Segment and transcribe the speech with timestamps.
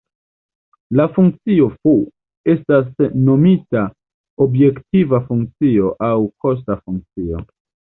[0.99, 1.93] La funkcio "f"
[2.55, 2.89] estas
[3.29, 3.87] nomita
[4.49, 7.49] objektiva funkcio, aŭ kosta funkcio.